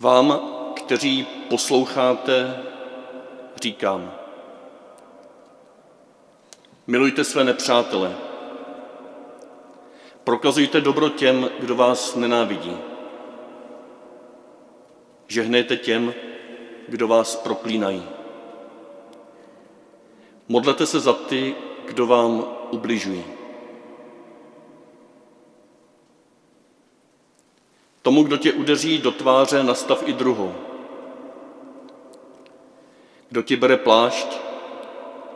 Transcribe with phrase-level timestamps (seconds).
[0.00, 0.40] vám,
[0.76, 2.62] kteří posloucháte,
[3.62, 4.12] říkám,
[6.86, 8.16] milujte své nepřátele,
[10.24, 12.76] prokazujte dobro těm, kdo vás nenávidí,
[15.28, 16.14] žehnejte těm,
[16.88, 18.02] kdo vás proklínají.
[20.48, 21.54] Modlete se za ty,
[21.86, 23.39] kdo vám ubližují.
[28.02, 30.54] Tomu, kdo tě udeří do tváře, nastav i druhou.
[33.28, 34.26] Kdo ti bere plášť,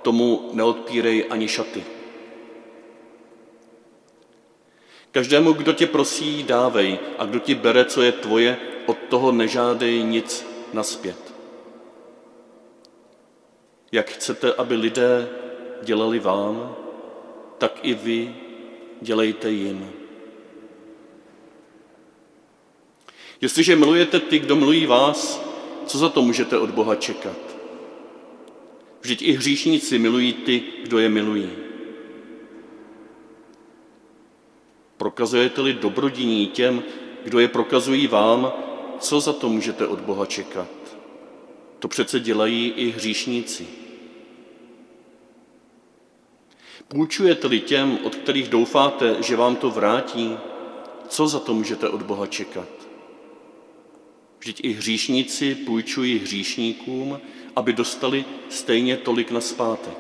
[0.02, 1.84] tomu neodpírej ani šaty.
[5.10, 10.02] Každému, kdo tě prosí, dávej, a kdo ti bere, co je tvoje, od toho nežádej
[10.02, 11.34] nic naspět.
[13.92, 15.28] Jak chcete, aby lidé
[15.82, 16.76] dělali vám,
[17.58, 18.34] tak i vy
[19.00, 20.03] dělejte jim.
[23.40, 25.40] Jestliže milujete ty, kdo milují vás,
[25.86, 27.36] co za to můžete od Boha čekat?
[29.00, 31.50] Vždyť i hříšníci milují ty, kdo je milují.
[34.96, 36.82] Prokazujete-li dobrodiní těm,
[37.24, 38.52] kdo je prokazují vám,
[38.98, 40.68] co za to můžete od Boha čekat?
[41.78, 43.66] To přece dělají i hříšníci.
[46.88, 50.36] Půjčujete-li těm, od kterých doufáte, že vám to vrátí,
[51.08, 52.68] co za to můžete od Boha čekat?
[54.44, 57.20] Vždyť i hříšníci půjčují hříšníkům,
[57.56, 59.98] aby dostali stejně tolik na zpátek.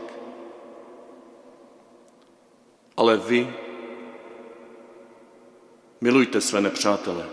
[2.96, 3.48] Ale vy
[6.00, 7.26] milujte své nepřátele.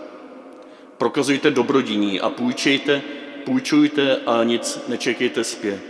[0.98, 3.02] Prokazujte dobrodiní a půjčejte,
[3.46, 5.84] půjčujte a nic nečekejte zpět.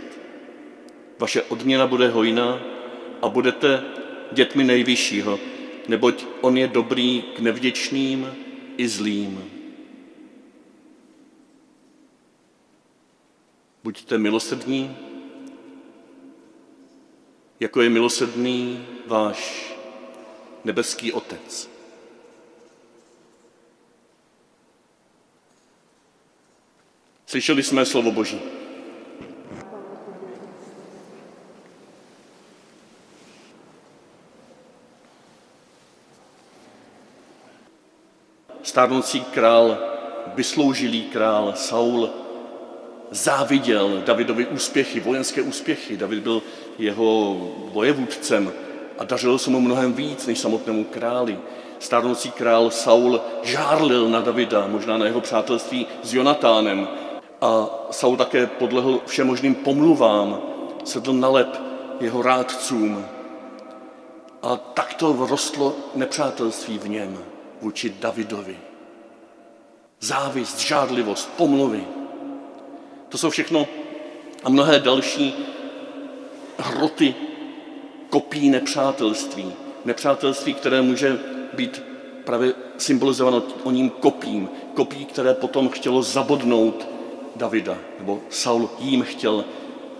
[1.18, 2.60] Vaše odměna bude hojná
[3.22, 3.84] a budete
[4.32, 5.38] dětmi nejvyššího,
[5.88, 8.34] neboť on je dobrý k nevděčným
[8.76, 9.61] i zlým.
[13.84, 14.96] Buďte milosrdní,
[17.60, 19.72] jako je milosrdný váš
[20.64, 21.70] nebeský Otec.
[27.26, 28.40] Slyšeli jsme slovo Boží.
[38.62, 39.78] Stárnoucí král,
[40.34, 42.21] vysloužilý král Saul
[43.12, 45.96] záviděl Davidovi úspěchy, vojenské úspěchy.
[45.96, 46.42] David byl
[46.78, 47.36] jeho
[47.72, 48.52] vojevůdcem
[48.98, 51.38] a dařilo se mu mnohem víc než samotnému králi.
[51.78, 56.88] Stárnoucí král Saul žárlil na Davida, možná na jeho přátelství s Jonatánem,
[57.40, 60.40] a Saul také podlehl všemožným pomluvám,
[60.84, 61.60] sedl na lep
[62.00, 63.04] jeho rádcům.
[64.42, 67.18] A takto rostlo nepřátelství v něm
[67.60, 68.56] vůči Davidovi.
[70.00, 71.84] Závist, žádlivost, pomluvy.
[73.12, 73.68] To jsou všechno
[74.44, 75.34] a mnohé další
[76.58, 77.14] hroty
[78.10, 79.52] kopí nepřátelství.
[79.84, 81.18] Nepřátelství, které může
[81.52, 81.82] být
[82.24, 84.48] právě symbolizováno o ním kopím.
[84.74, 86.88] Kopí, které potom chtělo zabodnout
[87.36, 89.44] Davida, nebo Saul jím chtěl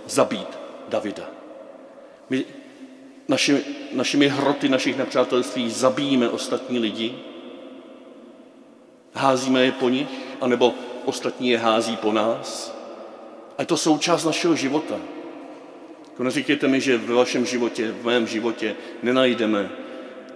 [0.06, 0.58] zabít
[0.88, 1.30] Davida.
[2.30, 2.44] My
[3.28, 7.14] naši, našimi hroty našich nepřátelství zabíjíme ostatní lidi,
[9.14, 10.08] házíme je po nich,
[10.40, 10.74] anebo
[11.04, 12.81] ostatní je hází po nás.
[13.62, 14.94] A je to součást našeho života.
[16.10, 19.70] Jako neříkejte mi, že ve vašem životě, v mém životě nenajdeme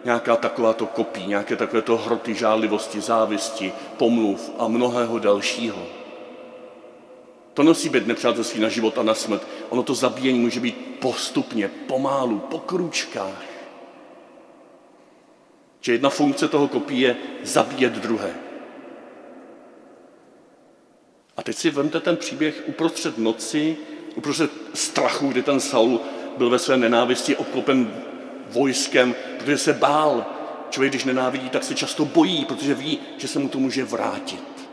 [0.04, 5.86] nějaká takováto kopí, nějaké takovéto hroty žádlivosti, závisti, pomluv a mnohého dalšího.
[7.54, 9.42] To nosí být nepřátelství na život a na smrt.
[9.68, 13.42] Ono to zabíjení může být postupně, pomálu, po kručkách.
[15.80, 18.34] Že jedna funkce toho kopí je zabíjet druhé.
[21.20, 23.76] A teď si vemte ten příběh uprostřed noci,
[24.14, 26.00] uprostřed strachu, kdy ten Saul
[26.36, 27.94] byl ve své nenávisti obklopen
[28.50, 30.26] vojskem, protože se bál.
[30.70, 34.68] Člověk, když nenávidí, tak se často bojí, protože ví, že se mu to může vrátit.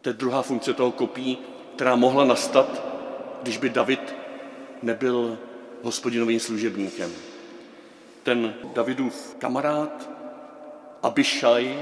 [0.00, 1.38] To je druhá funkce toho kopí,
[1.74, 2.82] která mohla nastat,
[3.42, 4.14] když by David
[4.82, 5.38] nebyl
[5.82, 7.10] hospodinovým služebníkem.
[8.22, 10.10] Ten Davidův kamarád
[11.02, 11.78] Abishai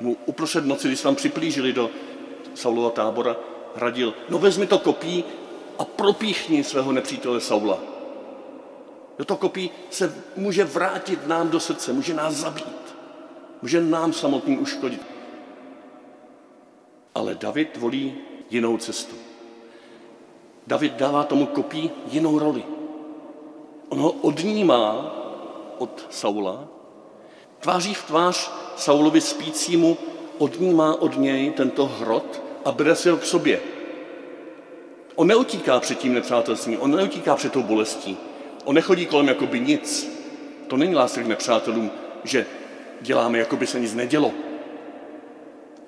[0.00, 1.90] mu uprostřed noci, když se tam připlížili do
[2.54, 3.36] Saulova tábora,
[3.76, 5.24] radil, no vezmi to kopí
[5.78, 7.78] a propíchni svého nepřítele Saula.
[9.18, 12.96] Jo, to kopí se může vrátit nám do srdce, může nás zabít,
[13.62, 15.02] může nám samotným uškodit.
[17.14, 18.14] Ale David volí
[18.50, 19.16] jinou cestu.
[20.66, 22.64] David dává tomu kopí jinou roli.
[23.88, 25.14] On ho odnímá
[25.78, 26.68] od Saula,
[27.60, 29.96] tváří v tvář Saulovi spícímu,
[30.40, 33.60] odnímá od něj tento hrot a bere si ho k sobě.
[35.14, 38.16] On neutíká před tím nepřátelstvím, on neutíká před tou bolestí.
[38.64, 40.10] On nechodí kolem jako by nic.
[40.66, 41.90] To není láska k nepřátelům,
[42.24, 42.46] že
[43.00, 44.32] děláme, jako by se nic nedělo.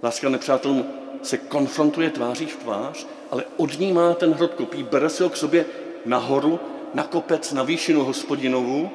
[0.03, 0.85] Láska nepřátelům
[1.23, 5.67] se konfrontuje tváří v tvář, ale odnímá ten hrot kopí, bere si ho k sobě
[6.05, 6.61] nahoru,
[6.95, 8.91] na kopec, na výšinu hospodinovu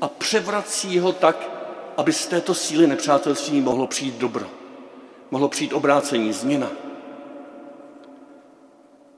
[0.00, 1.50] a převrací ho tak,
[1.96, 4.46] aby z této síly nepřátelství mohlo přijít dobro.
[5.30, 6.70] Mohlo přijít obrácení, změna.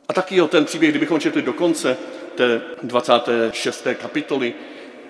[0.09, 1.97] A taky o ten příběh, kdybychom četli do konce
[2.35, 3.87] té 26.
[3.95, 4.55] kapitoly,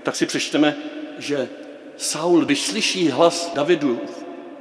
[0.02, 0.76] tak si přečteme,
[1.18, 1.48] že
[1.96, 4.00] Saul, když slyší hlas Davidu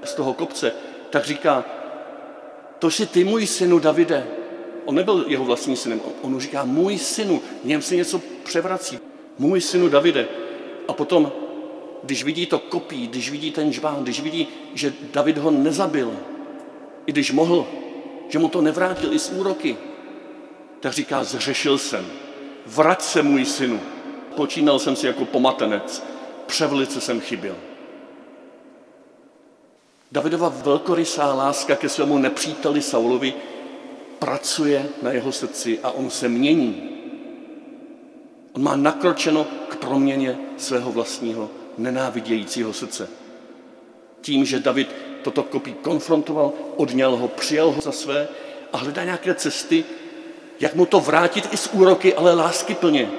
[0.04, 0.72] z toho kopce,
[1.10, 1.66] tak říká,
[2.80, 4.28] to jsi ty, můj synu Davide.
[4.86, 9.00] On nebyl jeho vlastním synem, on mu říká, můj synu, něm se něco převrací.
[9.38, 10.28] Můj synu Davide.
[10.88, 11.32] A potom,
[12.06, 16.18] když vidí to kopí, když vidí ten žbán, když vidí, že David ho nezabil,
[17.06, 17.68] i když mohl,
[18.30, 19.78] že mu to nevrátil i s úroky,
[20.80, 22.06] tak říká, zřešil jsem,
[22.66, 23.80] vrať se můj synu.
[24.36, 26.04] Počínal jsem si jako pomatenec,
[26.46, 27.56] převelice jsem chyběl.
[30.12, 33.34] Davidova velkorysá láska ke svému nepříteli Saulovi
[34.20, 36.90] pracuje na jeho srdci a on se mění.
[38.54, 43.10] On má nakročeno k proměně svého vlastního nenávidějícího srdce.
[44.22, 48.28] Tím, že David toto kopí konfrontoval, odněl ho, přijal ho za své
[48.74, 49.86] a hledá nějaké cesty,
[50.60, 53.10] jak mu to vrátit i s úroky, ale lásky plně,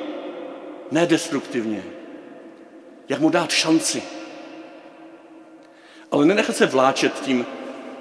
[0.90, 1.84] ne destruktivně.
[3.08, 4.02] Jak mu dát šanci.
[6.10, 7.46] Ale nenechat se vláčet tím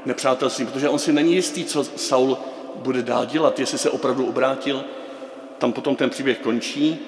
[0.05, 2.37] nepřátelstvím, protože on si není jistý, co Saul
[2.75, 4.83] bude dál dělat, jestli se opravdu obrátil.
[5.57, 6.99] Tam potom ten příběh končí,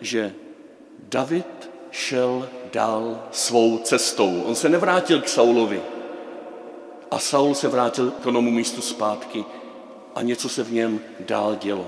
[0.00, 0.34] že
[0.98, 4.42] David šel dál svou cestou.
[4.42, 5.82] On se nevrátil k Saulovi.
[7.10, 9.44] A Saul se vrátil k onomu místu zpátky
[10.14, 11.86] a něco se v něm dál dělo.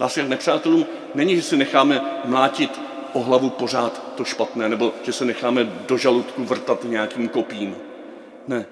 [0.00, 2.80] Láska k nepřátelům není, že si necháme mlátit
[3.12, 7.76] o hlavu pořád to špatné, nebo že se necháme do žaludku vrtat nějakým kopím.
[8.48, 8.66] Ne.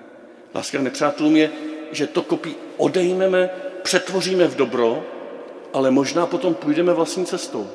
[0.55, 1.51] Láska k nepřátelům je,
[1.93, 3.51] že to kopí odejmeme,
[3.83, 5.03] přetvoříme v dobro,
[5.73, 7.71] ale možná potom půjdeme vlastní cestou.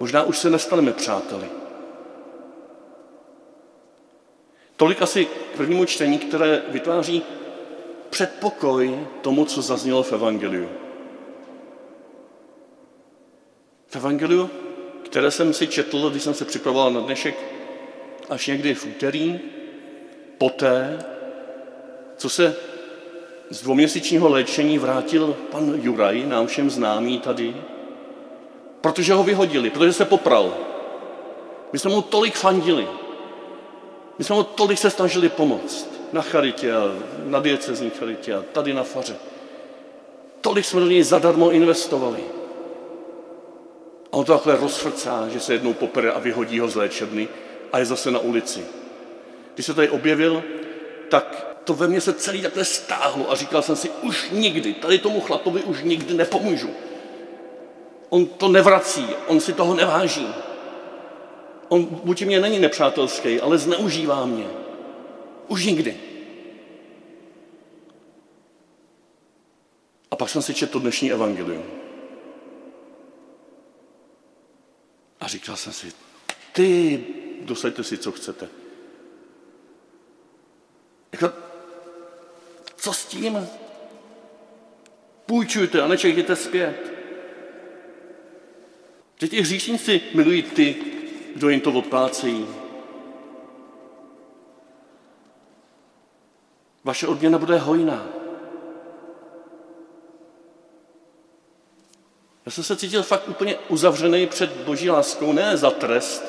[0.00, 1.59] Možná už se nestaneme přáteli.
[4.80, 7.22] Tolik asi k prvnímu čtení, které vytváří
[8.10, 10.68] předpokoj tomu, co zaznělo v Evangeliu.
[13.86, 14.50] V Evangeliu,
[15.04, 17.34] které jsem si četl, když jsem se připravoval na dnešek,
[18.30, 19.40] až někdy v úterý,
[20.38, 20.98] poté,
[22.16, 22.56] co se
[23.50, 27.56] z dvouměsíčního léčení vrátil pan Juraj, nám všem známý tady,
[28.80, 30.56] protože ho vyhodili, protože se popral.
[31.72, 32.99] My jsme mu tolik fandili.
[34.20, 36.72] My jsme mu tolik se snažili pomoct na charitě
[37.24, 39.16] na diecezní charitě a tady na faře.
[40.40, 42.20] Tolik jsme do něj zadarmo investovali.
[44.12, 47.28] A on to takhle rozfrcá, že se jednou popere a vyhodí ho z léčebny
[47.72, 48.64] a je zase na ulici.
[49.54, 50.42] Když se tady objevil,
[51.08, 54.98] tak to ve mně se celý takhle stáhlo a říkal jsem si, už nikdy, tady
[54.98, 56.70] tomu chlapovi už nikdy nepomůžu.
[58.08, 60.28] On to nevrací, on si toho neváží.
[61.70, 64.46] On vůči mě není nepřátelský, ale zneužívá mě.
[65.48, 65.96] Už nikdy.
[70.10, 71.64] A pak jsem si četl dnešní evangelium.
[75.20, 75.92] A říkal jsem si,
[76.52, 77.04] ty,
[77.40, 78.48] dosaďte si, co chcete.
[81.12, 81.32] Jako,
[82.76, 83.48] co s tím?
[85.26, 86.92] Půjčujte a nečekejte zpět.
[89.20, 90.76] Že ti hříšníci milují ty,
[91.34, 92.46] kdo jim to odplácejí.
[96.84, 98.06] Vaše odměna bude hojná.
[102.46, 106.24] Já jsem se cítil fakt úplně uzavřený před boží láskou, ne za trest,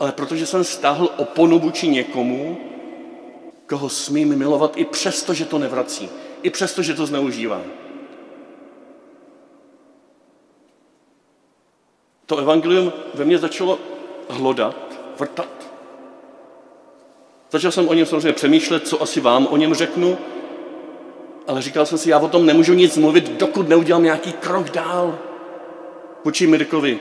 [0.00, 2.58] ale protože jsem stáhl oponu vůči někomu,
[3.66, 6.08] koho smím milovat i přesto, že to nevrací,
[6.42, 7.60] i přesto, že to zneužívá.
[12.26, 13.78] To evangelium ve mně začalo
[14.30, 15.70] hlodat, vrtat.
[17.50, 20.18] Začal jsem o něm samozřejmě přemýšlet, co asi vám o něm řeknu,
[21.46, 25.18] ale říkal jsem si, já o tom nemůžu nic mluvit, dokud neudělám nějaký krok dál
[26.24, 26.98] vůči Mirkovi,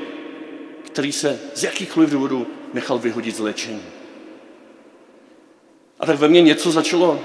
[0.86, 3.84] který se z jakýchkoliv důvodů nechal vyhodit z léčení.
[6.00, 7.20] A tak ve mně něco začalo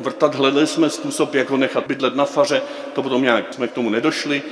[0.00, 3.72] vrtat, hledali jsme způsob, jak ho nechat bydlet na faře, to potom nějak jsme k
[3.72, 4.42] tomu nedošli.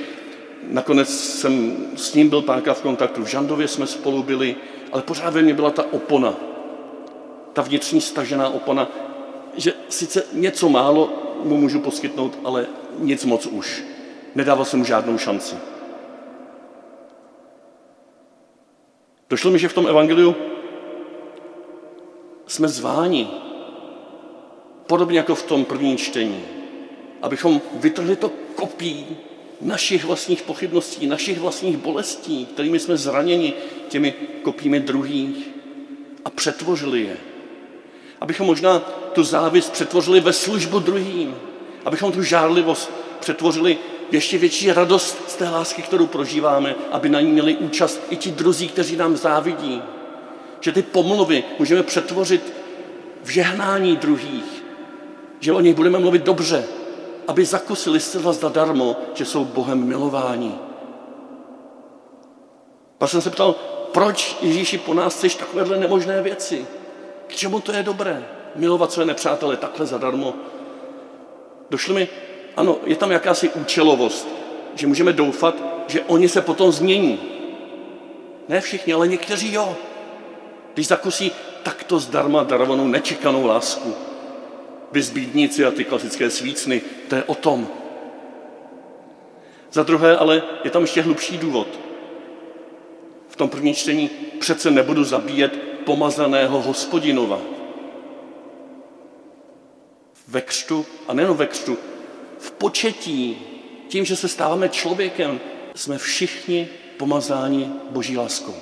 [0.67, 4.55] Nakonec jsem s ním byl párkrát v kontaktu, v Žandově jsme spolu byli,
[4.93, 6.35] ale pořád ve mně byla ta opona,
[7.53, 8.91] ta vnitřní stažená opona,
[9.57, 11.09] že sice něco málo
[11.43, 12.65] mu můžu poskytnout, ale
[12.99, 13.83] nic moc už.
[14.35, 15.55] Nedával jsem mu žádnou šanci.
[19.29, 20.35] Došlo mi, že v tom evangeliu
[22.47, 23.27] jsme zváni,
[24.87, 26.43] podobně jako v tom prvním čtení,
[27.21, 29.17] abychom vytrhli to kopí
[29.61, 33.53] našich vlastních pochybností, našich vlastních bolestí, kterými jsme zraněni
[33.89, 35.49] těmi kopími druhých
[36.25, 37.17] a přetvořili je.
[38.21, 38.79] Abychom možná
[39.13, 41.35] tu závist přetvořili ve službu druhým,
[41.85, 43.77] abychom tu žárlivost přetvořili
[44.09, 48.15] v ještě větší radost z té lásky, kterou prožíváme, aby na ní měli účast i
[48.15, 49.81] ti druzí, kteří nám závidí.
[50.59, 52.53] Že ty pomluvy můžeme přetvořit
[53.23, 54.63] v žehnání druhých,
[55.39, 56.63] že o nich budeme mluvit dobře,
[57.27, 60.55] aby zakusili zcela zadarmo, že jsou Bohem milováni.
[62.97, 63.55] Pak jsem se ptal,
[63.93, 66.65] proč Ježíši po nás chceš takovéhle nemožné věci?
[67.27, 68.25] K čemu to je dobré?
[68.55, 70.33] Milovat své nepřátele takhle zadarmo.
[71.69, 72.07] Došlo mi,
[72.57, 74.27] ano, je tam jakási účelovost,
[74.75, 75.55] že můžeme doufat,
[75.87, 77.19] že oni se potom změní.
[78.47, 79.75] Ne všichni, ale někteří jo.
[80.73, 81.31] Když zakusí
[81.63, 83.95] takto zdarma darovanou nečekanou lásku.
[84.91, 87.67] Vyzbídníci a ty klasické svícny, to je o tom.
[89.71, 91.82] Za druhé ale je tam ještě hlubší důvod.
[93.33, 94.09] V tom prvním čtení
[94.39, 97.41] přece nebudu zabíjet pomazaného hospodinova.
[100.27, 101.77] Ve křtu, a nejen ve křtu,
[102.39, 103.37] v početí,
[103.87, 105.39] tím, že se stáváme člověkem,
[105.75, 108.55] jsme všichni pomazáni boží láskou.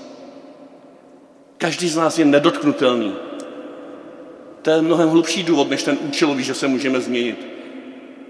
[1.58, 3.16] Každý z nás je nedotknutelný.
[4.62, 7.48] To je mnohem hlubší důvod, než ten účelový, že se můžeme změnit.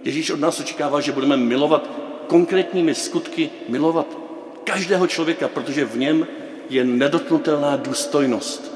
[0.03, 1.89] Ježíš od nás očekává, že budeme milovat
[2.27, 4.20] konkrétními skutky, milovat
[4.73, 6.27] každého člověka, protože v něm
[6.69, 8.71] je nedotknutelná důstojnost,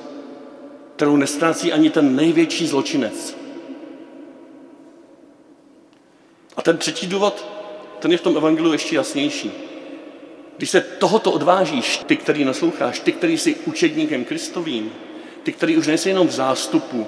[0.95, 3.37] kterou nestrácí ani ten největší zločinec.
[6.57, 7.45] A ten třetí důvod,
[7.99, 9.51] ten je v tom evangeliu ještě jasnější.
[10.57, 14.91] Když se tohoto odvážíš, ty, který nasloucháš, ty, který jsi učedníkem Kristovým,
[15.43, 17.07] ty, který už nejsi jenom v zástupu,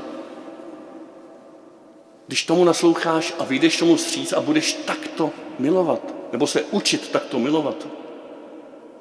[2.28, 7.40] když tomu nasloucháš a vyjdeš tomu stříc a budeš takto milovat, nebo se učit takto
[7.40, 7.88] milovat,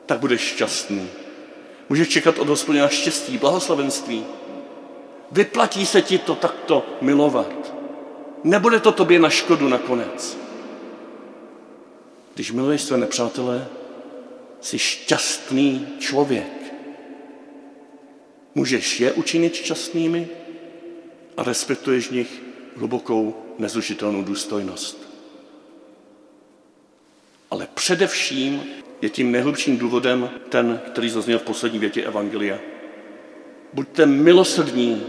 [0.06, 1.08] tak budeš šťastný.
[1.88, 4.24] Můžeš čekat od hospodina štěstí, blahoslavenství.
[5.32, 7.74] Vyplatí se ti to takto milovat.
[8.44, 10.38] Nebude to tobě na škodu nakonec.
[12.34, 13.68] Když miluješ své nepřátelé,
[14.60, 16.74] jsi šťastný člověk.
[18.54, 20.28] Můžeš je učinit šťastnými
[21.36, 22.42] a respektuješ v nich
[22.76, 25.06] hlubokou, nezužitelnou důstojnost.
[27.50, 28.62] Ale především
[29.02, 32.58] je tím nejhlubším důvodem ten, který zazněl v poslední větě Evangelia.
[33.72, 35.02] Buďte milosrdní,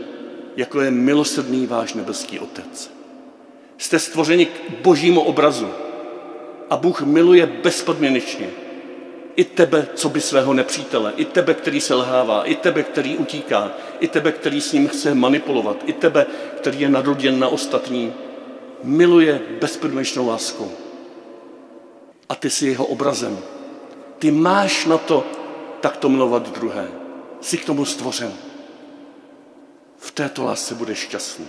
[0.55, 2.91] jako je milosrdný váš nebeský Otec.
[3.77, 5.67] Jste stvořeni k božímu obrazu
[6.69, 8.49] a Bůh miluje bezpodměnečně
[9.35, 13.71] i tebe, co by svého nepřítele, i tebe, který se lhává, i tebe, který utíká,
[13.99, 16.25] i tebe, který s ním chce manipulovat, i tebe,
[16.57, 18.13] který je nadoděn na ostatní,
[18.83, 20.71] miluje bezpodměčnou láskou.
[22.29, 23.37] A ty jsi jeho obrazem.
[24.19, 25.25] Ty máš na to
[25.81, 26.87] takto milovat druhé.
[27.41, 28.33] Jsi k tomu stvořen.
[29.97, 31.45] V této lásce budeš šťastný.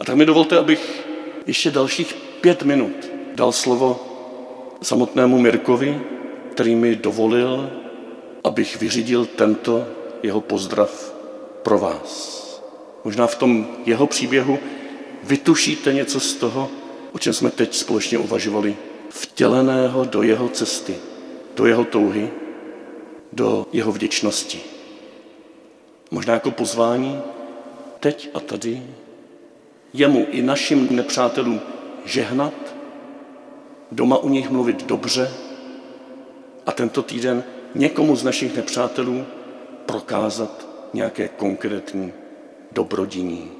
[0.00, 1.08] A tak mi dovolte, abych
[1.46, 4.00] ještě dalších pět minut dal slovo
[4.82, 6.00] samotnému Mirkovi,
[6.52, 7.70] který mi dovolil,
[8.44, 9.86] abych vyřídil tento
[10.22, 11.14] jeho pozdrav
[11.62, 12.38] pro vás.
[13.04, 14.58] Možná v tom jeho příběhu
[15.22, 16.70] vytušíte něco z toho,
[17.12, 18.76] o čem jsme teď společně uvažovali,
[19.08, 20.96] vtěleného do jeho cesty,
[21.56, 22.30] do jeho touhy,
[23.32, 24.60] do jeho vděčnosti.
[26.10, 27.22] Možná jako pozvání
[28.00, 28.82] teď a tady
[29.92, 31.60] jemu i našim nepřátelům
[32.04, 32.54] žehnat,
[33.92, 35.30] doma u nich mluvit dobře
[36.66, 39.24] a tento týden někomu z našich nepřátelů
[39.86, 42.12] prokázat nějaké konkrétní
[42.72, 43.50] dobrodiní.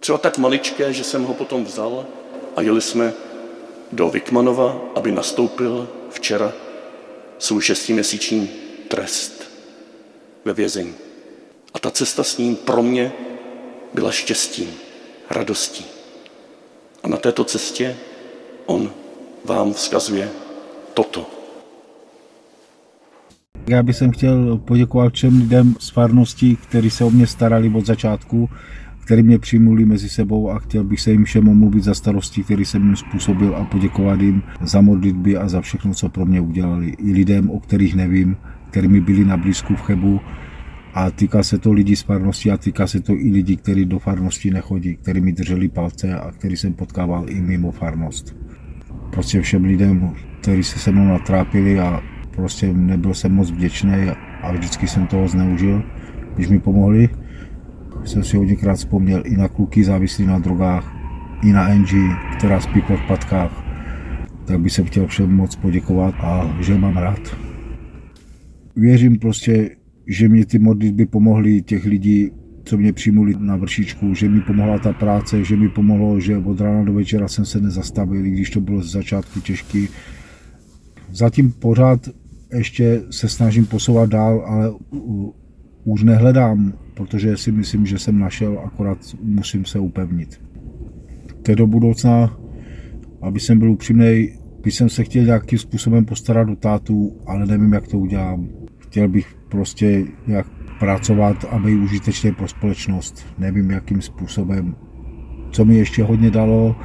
[0.00, 2.06] Třeba tak maličké, že jsem ho potom vzal
[2.56, 3.12] a jeli jsme
[3.92, 6.52] do Vikmanova, aby nastoupil včera
[7.38, 8.50] svůj šestiměsíční
[8.88, 9.50] trest
[10.44, 10.94] ve vězení.
[11.74, 13.12] A ta cesta s ním pro mě
[13.94, 14.70] byla štěstím,
[15.30, 15.84] radostí.
[17.02, 17.96] A na této cestě
[18.66, 18.92] on
[19.44, 20.30] vám vzkazuje
[20.94, 21.26] toto.
[23.68, 28.50] Já bych chtěl poděkovat všem lidem z farnosti, kteří se o mě starali od začátku,
[29.04, 32.64] kteří mě přijmuli mezi sebou a chtěl bych se jim všem omluvit za starosti, který
[32.64, 36.88] jsem jim způsobil a poděkovat jim za modlitby a za všechno, co pro mě udělali.
[36.88, 38.36] I lidem, o kterých nevím,
[38.70, 40.20] kterými byli na blízku v Chebu
[40.94, 43.98] a týká se to lidí z farnosti a týká se to i lidí, kteří do
[43.98, 48.36] farnosti nechodí, kteří mi drželi palce a který jsem potkával i mimo farnost.
[49.10, 52.00] Prostě všem lidem, kteří se se mnou natrápili a
[52.36, 53.94] prostě nebyl jsem moc vděčný
[54.42, 55.82] a vždycky jsem toho zneužil,
[56.34, 57.08] když mi pomohli.
[58.04, 60.92] Jsem si hodněkrát vzpomněl i na kluky závislí na drogách,
[61.42, 63.64] i na Angie, která spí v odpadkách.
[64.44, 67.36] Tak bych se chtěl všem moc poděkovat a že mám rád.
[68.76, 69.70] Věřím prostě,
[70.06, 72.30] že mě ty modlitby pomohly těch lidí,
[72.64, 76.60] co mě přijmuli na vršičku, že mi pomohla ta práce, že mi pomohlo, že od
[76.60, 79.88] rána do večera jsem se nezastavil, i když to bylo z začátku těžký.
[81.10, 82.08] Zatím pořád
[82.54, 84.72] ještě se snažím posouvat dál, ale
[85.84, 90.40] už nehledám, protože si myslím, že jsem našel, akorát musím se upevnit.
[91.42, 92.38] To do budoucna,
[93.22, 94.28] aby jsem byl upřímný,
[94.62, 98.48] bych jsem se chtěl nějakým způsobem postarat do tátu, ale nevím, jak to udělám.
[98.78, 100.46] Chtěl bych prostě nějak
[100.78, 103.26] pracovat a být užitečný pro společnost.
[103.38, 104.74] Nevím, jakým způsobem.
[105.50, 106.76] Co mi ještě hodně dalo,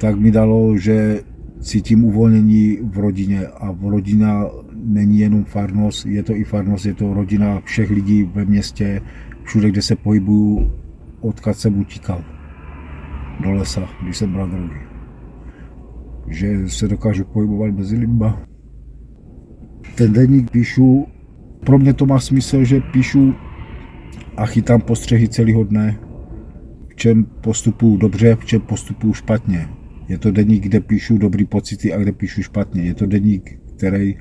[0.00, 1.20] tak mi dalo, že
[1.60, 6.94] cítím uvolnění v rodině a v rodina není jenom farnost, je to i farnost, je
[6.94, 9.00] to rodina všech lidí ve městě,
[9.50, 10.72] všude, kde se pohybuju,
[11.20, 12.24] odkud jsem utíkal
[13.42, 14.80] do lesa, když jsem bral drogy.
[16.28, 18.42] Že se dokážu pohybovat mezi lidma.
[19.94, 21.06] Ten denník píšu,
[21.66, 23.34] pro mě to má smysl, že píšu
[24.36, 25.98] a chytám postřehy celého dne,
[26.88, 29.68] v čem postupuju dobře, v čem postupuju špatně
[30.10, 32.82] je to deník, kde píšu dobrý pocity a kde píšu špatně.
[32.82, 34.16] Je to deník, který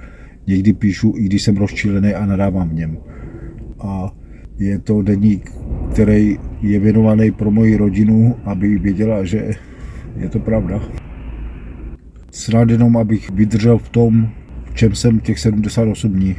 [0.48, 2.98] někdy píšu, i když jsem rozčilený a nadávám v něm.
[3.80, 4.12] A
[4.60, 5.52] je to deník,
[5.92, 9.52] který je věnovaný pro moji rodinu, aby věděla, že
[10.16, 10.80] je to pravda.
[12.32, 14.30] Snad jenom, abych vydržel v tom,
[14.66, 16.36] v čem jsem těch 78 dní.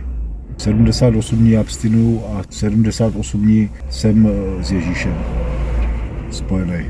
[0.56, 5.14] 78 dní abstinuju a 78 dní jsem eh, s Ježíšem
[6.30, 6.84] spojený.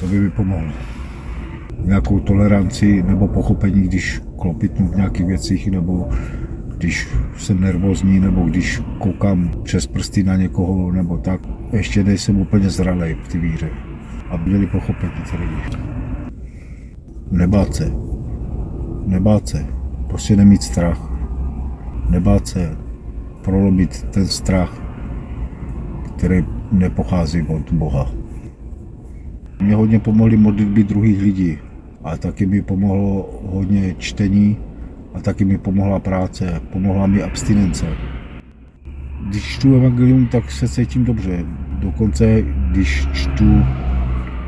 [0.00, 0.72] To by mi pomohlo
[1.84, 6.08] nějakou toleranci nebo pochopení, když klopitnu v nějakých věcích, nebo
[6.78, 11.40] když jsem nervózní, nebo když koukám přes prsty na někoho, nebo tak.
[11.72, 13.68] Ještě nejsem úplně zralej v té víře.
[14.30, 15.84] A měli pochopení ty lidi.
[17.30, 17.92] Nebát se.
[19.06, 19.66] Nebát se.
[20.08, 21.12] Prostě nemít strach.
[22.10, 22.76] Nebát se
[23.42, 24.82] prolomit ten strach,
[26.16, 28.10] který nepochází od Boha.
[29.62, 31.58] Mě hodně pomohly modlitby druhých lidí
[32.04, 34.56] a taky mi pomohlo hodně čtení
[35.16, 37.86] a taky mi pomohla práce, pomohla mi abstinence.
[39.28, 41.44] Když čtu evangelium, tak se cítím dobře.
[41.78, 43.64] Dokonce, když čtu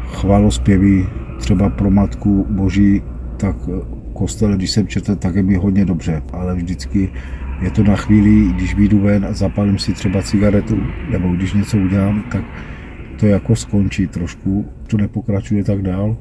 [0.06, 1.06] chválospěvy
[1.38, 3.02] třeba pro Matku Boží,
[3.36, 3.56] tak
[4.12, 7.10] kostele, když jsem četl, tak je mi hodně dobře, ale vždycky
[7.62, 10.78] je to na chvíli, když vyjdu ven a zapalím si třeba cigaretu,
[11.10, 12.44] nebo když něco udělám, tak
[13.20, 16.16] to jako skončí trošku, to nepokračuje tak dál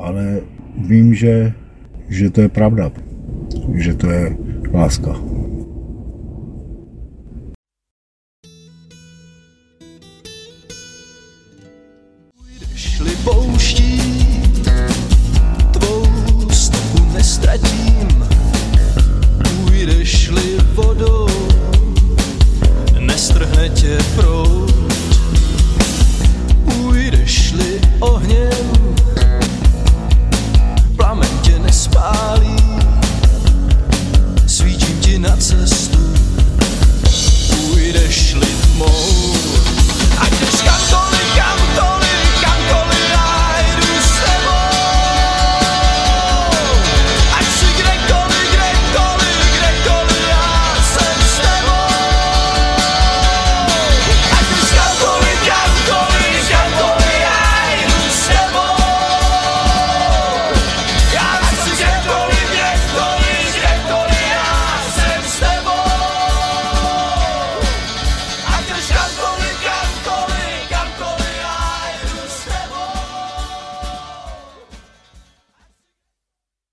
[0.00, 0.40] ale
[0.78, 1.52] vím, že,
[2.08, 2.92] že to je pravda,
[3.74, 4.36] že to je
[4.72, 5.14] láska.